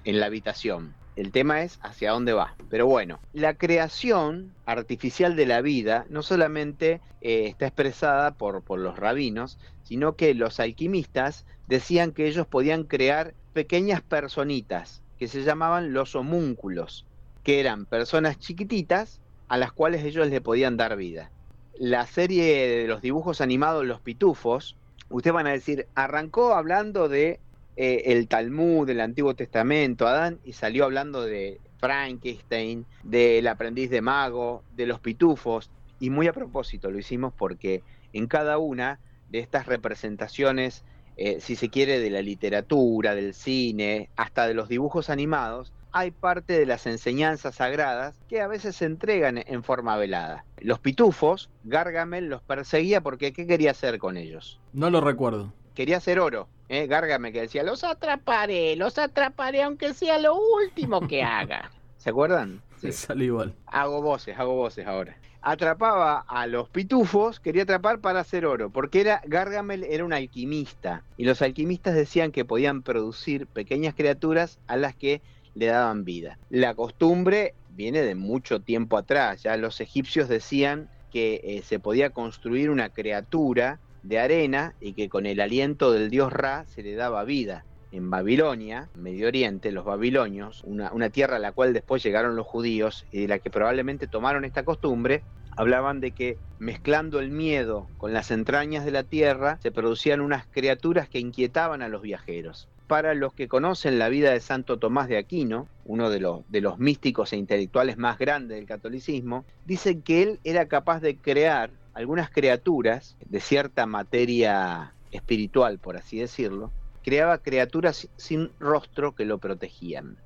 en 0.03 0.19
la 0.19 0.25
habitación. 0.25 0.93
El 1.17 1.31
tema 1.31 1.63
es 1.63 1.79
hacia 1.81 2.11
dónde 2.11 2.33
va. 2.33 2.55
Pero 2.69 2.85
bueno, 2.85 3.19
la 3.33 3.55
creación 3.55 4.53
artificial 4.67 5.35
de 5.35 5.47
la 5.47 5.61
vida 5.61 6.05
no 6.09 6.21
solamente 6.21 7.01
está 7.21 7.65
expresada 7.65 8.35
por, 8.35 8.61
por 8.61 8.77
los 8.79 8.99
rabinos, 8.99 9.57
sino 9.81 10.15
que 10.15 10.35
los 10.35 10.59
alquimistas 10.59 11.43
decían 11.67 12.11
que 12.11 12.27
ellos 12.27 12.45
podían 12.45 12.83
crear 12.83 13.33
pequeñas 13.53 14.01
personitas 14.01 15.01
que 15.17 15.27
se 15.27 15.41
llamaban 15.41 15.91
los 15.91 16.15
homúnculos, 16.15 17.07
que 17.43 17.59
eran 17.59 17.85
personas 17.87 18.37
chiquititas 18.37 19.19
a 19.47 19.57
las 19.57 19.71
cuales 19.71 20.03
ellos 20.03 20.27
le 20.27 20.39
podían 20.39 20.77
dar 20.77 20.95
vida. 20.97 21.31
La 21.79 22.05
serie 22.05 22.81
de 22.81 22.87
los 22.87 23.01
dibujos 23.01 23.41
animados 23.41 23.85
Los 23.85 24.01
Pitufos, 24.01 24.75
ustedes 25.09 25.33
van 25.33 25.47
a 25.47 25.51
decir, 25.51 25.87
arrancó 25.95 26.53
hablando 26.53 27.09
de 27.09 27.39
eh, 27.77 28.11
el 28.11 28.27
Talmud, 28.27 28.87
del 28.87 29.01
Antiguo 29.01 29.35
Testamento, 29.35 30.07
Adán, 30.07 30.39
y 30.43 30.53
salió 30.53 30.83
hablando 30.83 31.21
de 31.21 31.61
Frankenstein, 31.77 32.87
del 33.03 33.47
aprendiz 33.47 33.91
de 33.91 34.01
mago, 34.01 34.63
de 34.75 34.87
los 34.87 34.99
pitufos, 34.99 35.69
y 35.99 36.09
muy 36.09 36.27
a 36.27 36.33
propósito 36.33 36.89
lo 36.89 36.97
hicimos 36.97 37.33
porque 37.37 37.83
en 38.13 38.25
cada 38.25 38.57
una 38.57 38.99
de 39.29 39.39
estas 39.39 39.67
representaciones, 39.67 40.83
eh, 41.17 41.37
si 41.39 41.55
se 41.55 41.69
quiere, 41.69 41.99
de 41.99 42.09
la 42.09 42.23
literatura, 42.23 43.13
del 43.13 43.35
cine, 43.35 44.09
hasta 44.15 44.47
de 44.47 44.55
los 44.55 44.69
dibujos 44.69 45.11
animados, 45.11 45.71
hay 45.91 46.09
parte 46.09 46.57
de 46.57 46.65
las 46.65 46.87
enseñanzas 46.87 47.55
sagradas 47.55 48.19
que 48.27 48.41
a 48.41 48.47
veces 48.47 48.75
se 48.75 48.85
entregan 48.85 49.43
en 49.45 49.63
forma 49.63 49.95
velada. 49.97 50.45
Los 50.59 50.79
pitufos, 50.79 51.51
Gargamel 51.63 52.27
los 52.27 52.41
perseguía 52.41 53.01
porque 53.01 53.33
¿qué 53.33 53.45
quería 53.45 53.71
hacer 53.71 53.99
con 53.99 54.17
ellos? 54.17 54.59
No 54.73 54.89
lo 54.89 54.99
recuerdo. 54.99 55.53
Quería 55.75 55.97
hacer 55.97 56.19
oro. 56.19 56.47
¿Eh? 56.69 56.87
Gargamel 56.87 57.33
que 57.33 57.41
decía, 57.41 57.63
los 57.63 57.83
atraparé, 57.83 58.75
los 58.75 58.97
atraparé 58.97 59.63
aunque 59.63 59.93
sea 59.93 60.19
lo 60.19 60.35
último 60.35 61.07
que 61.07 61.23
haga. 61.23 61.71
¿Se 61.97 62.09
acuerdan? 62.09 62.61
Sí. 62.77 62.91
Sale 62.91 63.25
igual. 63.25 63.55
Hago 63.65 64.01
voces, 64.01 64.37
hago 64.37 64.55
voces 64.55 64.85
ahora 64.85 65.17
atrapaba 65.47 66.25
a 66.27 66.45
los 66.45 66.67
pitufos, 66.67 67.39
quería 67.39 67.63
atrapar 67.63 68.01
para 68.01 68.19
hacer 68.19 68.45
oro, 68.45 68.69
porque 68.69 68.99
era 68.99 69.21
Gargamel 69.25 69.85
era 69.85 70.03
un 70.03 70.11
alquimista 70.11 71.03
y 71.15 71.23
los 71.23 71.41
alquimistas 71.41 71.95
decían 71.95 72.33
que 72.33 72.43
podían 72.43 72.81
producir 72.81 73.47
pequeñas 73.47 73.95
criaturas 73.95 74.59
a 74.67 74.75
las 74.75 74.93
que 74.93 75.21
le 75.55 75.67
daban 75.67 76.03
vida. 76.03 76.37
La 76.49 76.75
costumbre 76.75 77.53
viene 77.69 78.01
de 78.01 78.15
mucho 78.15 78.59
tiempo 78.59 78.97
atrás, 78.97 79.43
ya 79.43 79.55
los 79.55 79.79
egipcios 79.79 80.27
decían 80.27 80.89
que 81.11 81.39
eh, 81.43 81.61
se 81.63 81.79
podía 81.79 82.09
construir 82.09 82.69
una 82.69 82.89
criatura 82.89 83.79
de 84.07 84.19
arena 84.19 84.73
y 84.79 84.93
que 84.93 85.09
con 85.09 85.25
el 85.25 85.39
aliento 85.39 85.91
del 85.91 86.09
dios 86.09 86.31
Ra 86.31 86.65
se 86.67 86.83
le 86.83 86.95
daba 86.95 87.23
vida 87.23 87.65
en 87.91 88.09
Babilonia, 88.09 88.89
Medio 88.95 89.27
Oriente, 89.27 89.71
los 89.71 89.85
babilonios, 89.85 90.63
una, 90.65 90.91
una, 90.91 91.09
tierra 91.09 91.37
a 91.37 91.39
la 91.39 91.51
cual 91.53 91.73
después 91.73 92.03
llegaron 92.03 92.35
los 92.35 92.45
judíos 92.45 93.05
y 93.11 93.21
de 93.21 93.27
la 93.27 93.39
que 93.39 93.49
probablemente 93.49 94.07
tomaron 94.07 94.45
esta 94.45 94.63
costumbre, 94.63 95.23
hablaban 95.55 95.99
de 95.99 96.11
que 96.11 96.37
mezclando 96.59 97.19
el 97.19 97.31
miedo 97.31 97.87
con 97.97 98.13
las 98.13 98.31
entrañas 98.31 98.85
de 98.85 98.91
la 98.91 99.03
tierra 99.03 99.57
se 99.61 99.71
producían 99.71 100.21
unas 100.21 100.45
criaturas 100.47 101.09
que 101.09 101.19
inquietaban 101.19 101.81
a 101.81 101.89
los 101.89 102.01
viajeros. 102.01 102.69
Para 102.87 103.13
los 103.15 103.33
que 103.33 103.49
conocen 103.49 103.99
la 103.99 104.07
vida 104.07 104.31
de 104.31 104.39
Santo 104.39 104.77
Tomás 104.79 105.09
de 105.09 105.17
Aquino, 105.17 105.67
uno 105.83 106.09
de 106.09 106.21
los, 106.21 106.49
de 106.49 106.61
los 106.61 106.79
místicos 106.79 107.33
e 107.33 107.37
intelectuales 107.37 107.97
más 107.97 108.17
grandes 108.17 108.57
del 108.57 108.67
catolicismo, 108.67 109.45
dicen 109.65 110.01
que 110.01 110.23
él 110.23 110.39
era 110.43 110.67
capaz 110.67 111.01
de 111.01 111.17
crear 111.17 111.71
algunas 111.97 112.29
criaturas 112.29 113.17
de 113.25 113.39
cierta 113.39 113.87
materia 113.87 114.93
espiritual, 115.09 115.79
por 115.79 115.97
así 115.97 116.19
decirlo, 116.19 116.71
creaba 117.01 117.39
criaturas 117.39 118.07
sin 118.17 118.51
rostro 118.59 119.15
que 119.15 119.25
lo 119.25 119.39
protegían. 119.39 120.19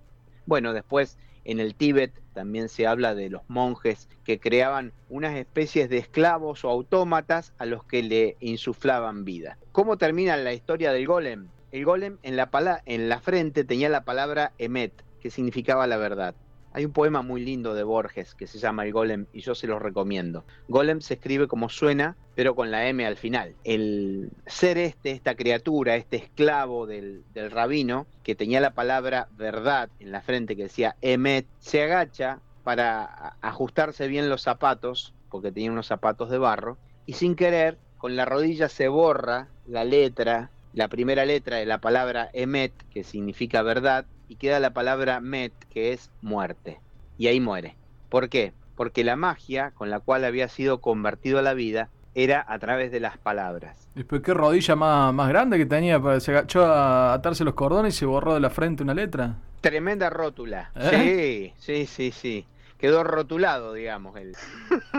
Bueno, 0.45 0.73
después 0.73 1.17
en 1.45 1.61
el 1.61 1.75
Tíbet 1.75 2.11
también 2.33 2.67
se 2.67 2.87
habla 2.87 3.15
de 3.15 3.29
los 3.29 3.43
monjes 3.47 4.09
que 4.25 4.37
creaban 4.37 4.91
unas 5.07 5.37
especies 5.37 5.89
de 5.89 5.99
esclavos 5.99 6.65
o 6.65 6.69
autómatas 6.69 7.53
a 7.57 7.65
los 7.65 7.85
que 7.85 8.03
le 8.03 8.35
insuflaban 8.41 9.23
vida. 9.23 9.57
¿Cómo 9.71 9.97
termina 9.97 10.35
la 10.35 10.51
historia 10.51 10.91
del 10.91 11.07
golem? 11.07 11.47
El 11.71 11.85
golem 11.85 12.17
en 12.23 12.35
la, 12.35 12.49
en 12.85 13.07
la 13.07 13.21
frente 13.21 13.63
tenía 13.63 13.87
la 13.87 14.03
palabra 14.03 14.51
emet, 14.57 14.91
que 15.21 15.31
significaba 15.31 15.87
la 15.87 15.95
verdad. 15.95 16.35
Hay 16.73 16.85
un 16.85 16.93
poema 16.93 17.21
muy 17.21 17.43
lindo 17.43 17.73
de 17.73 17.83
Borges 17.83 18.33
que 18.33 18.47
se 18.47 18.59
llama 18.59 18.85
El 18.85 18.93
Golem 18.93 19.25
y 19.33 19.41
yo 19.41 19.55
se 19.55 19.67
los 19.67 19.81
recomiendo. 19.81 20.45
Golem 20.69 21.01
se 21.01 21.15
escribe 21.15 21.47
como 21.47 21.67
suena, 21.67 22.15
pero 22.35 22.55
con 22.55 22.71
la 22.71 22.87
M 22.87 23.05
al 23.05 23.17
final. 23.17 23.55
El 23.63 24.31
ser 24.47 24.77
este, 24.77 25.11
esta 25.11 25.35
criatura, 25.35 25.95
este 25.95 26.17
esclavo 26.17 26.87
del, 26.87 27.23
del 27.33 27.51
rabino, 27.51 28.07
que 28.23 28.35
tenía 28.35 28.61
la 28.61 28.73
palabra 28.73 29.27
verdad 29.37 29.89
en 29.99 30.11
la 30.11 30.21
frente 30.21 30.55
que 30.55 30.63
decía 30.63 30.95
Emet, 31.01 31.45
se 31.59 31.83
agacha 31.83 32.39
para 32.63 33.35
ajustarse 33.41 34.07
bien 34.07 34.29
los 34.29 34.41
zapatos, 34.41 35.13
porque 35.29 35.51
tenía 35.51 35.71
unos 35.71 35.87
zapatos 35.87 36.29
de 36.29 36.37
barro, 36.37 36.77
y 37.05 37.13
sin 37.13 37.35
querer, 37.35 37.77
con 37.97 38.15
la 38.15 38.25
rodilla 38.25 38.69
se 38.69 38.87
borra 38.87 39.47
la 39.67 39.83
letra, 39.83 40.51
la 40.73 40.87
primera 40.87 41.25
letra 41.25 41.57
de 41.57 41.65
la 41.65 41.79
palabra 41.79 42.29
Emet, 42.33 42.71
que 42.91 43.03
significa 43.03 43.61
verdad, 43.61 44.05
y 44.31 44.37
queda 44.37 44.61
la 44.61 44.69
palabra 44.69 45.19
met, 45.19 45.51
que 45.73 45.91
es 45.91 46.09
muerte. 46.21 46.79
Y 47.17 47.27
ahí 47.27 47.41
muere. 47.41 47.75
¿Por 48.07 48.29
qué? 48.29 48.53
Porque 48.77 49.03
la 49.03 49.17
magia 49.17 49.71
con 49.71 49.89
la 49.89 49.99
cual 49.99 50.23
había 50.23 50.47
sido 50.47 50.79
convertido 50.79 51.39
a 51.39 51.41
la 51.41 51.53
vida 51.53 51.89
era 52.15 52.45
a 52.47 52.57
través 52.57 52.93
de 52.93 53.01
las 53.01 53.17
palabras. 53.17 53.89
Después, 53.93 54.21
¿qué 54.21 54.33
rodilla 54.33 54.77
más, 54.77 55.13
más 55.13 55.27
grande 55.27 55.57
que 55.57 55.65
tenía? 55.65 55.99
Para, 55.99 56.21
se 56.21 56.31
agachó 56.31 56.63
a 56.65 57.11
atarse 57.13 57.43
los 57.43 57.55
cordones 57.55 57.93
y 57.93 57.97
se 57.99 58.05
borró 58.05 58.33
de 58.33 58.39
la 58.39 58.49
frente 58.49 58.83
una 58.83 58.93
letra. 58.93 59.35
Tremenda 59.59 60.09
rótula. 60.09 60.71
¿Eh? 60.75 61.51
Sí, 61.59 61.85
sí, 61.85 61.85
sí, 61.85 62.11
sí. 62.13 62.45
Quedó 62.77 63.03
rotulado, 63.03 63.73
digamos, 63.73 64.15
el... 64.15 64.37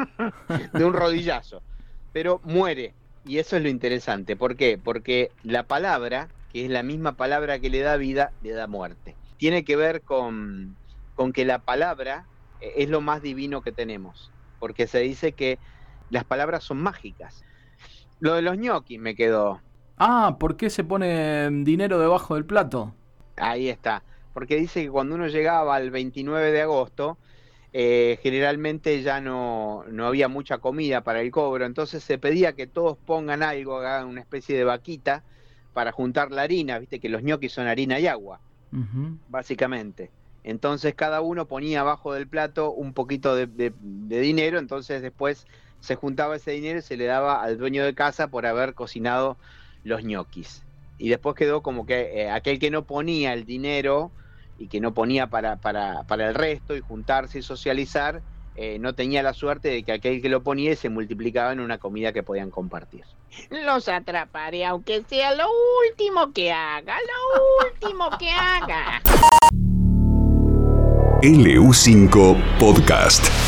de 0.75 0.85
un 0.85 0.93
rodillazo. 0.93 1.63
Pero 2.13 2.43
muere. 2.45 2.93
Y 3.25 3.39
eso 3.39 3.57
es 3.57 3.63
lo 3.63 3.71
interesante. 3.71 4.37
¿Por 4.37 4.57
qué? 4.57 4.79
Porque 4.83 5.31
la 5.43 5.63
palabra, 5.63 6.29
que 6.53 6.67
es 6.67 6.71
la 6.71 6.83
misma 6.83 7.13
palabra 7.13 7.61
que 7.61 7.71
le 7.71 7.81
da 7.81 7.97
vida, 7.97 8.33
le 8.43 8.51
da 8.51 8.67
muerte 8.67 9.15
tiene 9.43 9.65
que 9.65 9.75
ver 9.75 10.03
con, 10.03 10.77
que 11.35 11.45
la 11.45 11.59
palabra 11.59 12.27
eh, 12.61 12.75
es 12.77 12.89
lo 12.89 13.01
más 13.01 13.23
divino 13.23 13.61
que 13.61 13.73
tenemos, 13.73 14.31
porque 14.61 14.87
se 14.87 15.01
dice 15.01 15.33
que 15.33 15.59
las 16.11 16.23
palabras 16.23 16.63
son 16.63 16.81
mágicas. 16.81 17.43
Lo 18.21 18.35
de 18.35 18.43
los 18.43 18.57
ñoquis 18.57 19.01
me 19.01 19.17
quedó. 19.17 19.61
Ah, 19.99 20.37
¿por 20.39 20.57
qué 20.57 20.71
se 20.71 20.85
pone 20.85 21.51
dinero 21.65 21.99
debajo 21.99 22.37
del 22.37 22.45
plato? 22.45 22.95
Ahí 23.37 23.69
está, 23.69 24.05
porque 24.33 24.55
dice 24.55 24.85
que 24.85 24.91
cuando 24.91 25.17
uno 25.17 25.27
llegaba 25.27 25.75
al 25.75 25.91
29 25.91 26.53
de 26.53 26.63
agosto, 26.63 27.19
eh, 27.73 28.21
generalmente 28.23 29.03
ya 29.03 29.21
no, 29.21 29.83
no, 29.91 30.07
había 30.07 30.29
mucha 30.29 30.59
comida 30.59 31.01
para 31.01 31.21
el 31.21 31.33
cobro, 31.33 31.67
entonces 31.67 32.05
se 32.05 32.17
pedía 32.17 32.53
que 32.53 32.69
todos 32.69 32.97
pongan 32.97 33.43
algo, 33.43 33.79
hagan 33.79 34.07
una 34.07 34.21
especie 34.21 34.57
de 34.57 34.63
vaquita 34.63 35.25
para 35.73 35.91
juntar 35.91 36.31
la 36.31 36.43
harina, 36.43 36.79
viste 36.79 37.01
que 37.01 37.09
los 37.09 37.25
ñoquis 37.25 37.51
son 37.51 37.67
harina 37.67 37.99
y 37.99 38.07
agua 38.07 38.39
básicamente. 39.29 40.11
Entonces 40.45 40.95
cada 40.95 41.21
uno 41.21 41.47
ponía 41.47 41.81
abajo 41.81 42.13
del 42.13 42.27
plato 42.27 42.73
un 42.73 42.95
poquito 42.95 43.37
de, 43.37 43.73
dinero, 43.81 44.59
entonces 44.59 45.03
después 45.03 45.47
se 45.81 45.95
juntaba 45.95 46.37
ese 46.37 46.53
dinero 46.53 46.79
y 46.81 46.83
se 46.83 46.97
le 46.97 47.05
daba 47.05 47.43
al 47.43 47.59
dueño 47.59 47.85
de 47.85 47.95
casa 47.95 48.29
por 48.29 48.47
haber 48.47 48.75
cocinado 48.75 49.37
los 49.85 50.05
ñoquis. 50.05 50.63
Y 50.99 51.09
después 51.09 51.37
quedó 51.37 51.63
como 51.63 51.87
que 51.87 52.23
eh, 52.23 52.31
aquel 52.31 52.59
que 52.59 52.71
no 52.71 52.85
ponía 52.85 53.33
el 53.33 53.45
dinero 53.45 54.11
y 54.59 54.69
que 54.69 54.81
no 54.81 54.95
ponía 54.95 55.29
para, 55.29 55.57
para, 55.57 56.05
para 56.05 56.29
el 56.29 56.35
resto 56.35 56.77
y 56.77 56.81
juntarse 56.81 57.39
y 57.39 57.43
socializar, 57.43 58.23
eh, 58.57 58.79
no 58.79 58.95
tenía 58.95 59.23
la 59.23 59.33
suerte 59.33 59.69
de 59.69 59.83
que 59.83 59.93
aquel 59.93 60.21
que 60.21 60.29
lo 60.29 60.43
ponía 60.43 60.75
se 60.77 60.89
multiplicaba 60.89 61.53
en 61.53 61.61
una 61.61 61.79
comida 61.79 62.13
que 62.13 62.23
podían 62.23 62.51
compartir. 62.51 63.05
Los 63.51 63.89
atraparé 63.89 64.65
aunque 64.65 65.03
sea 65.09 65.35
lo 65.35 65.47
último 65.89 66.33
que 66.33 66.53
haga, 66.53 66.97
lo 66.97 67.67
último 67.69 68.11
que 68.19 68.31
haga. 68.31 69.03
LU5 71.23 72.59
Podcast. 72.59 73.42